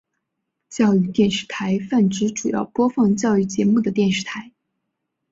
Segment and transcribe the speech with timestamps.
[0.67, 4.51] 教育电视台泛指主要播放教育节目的电视台。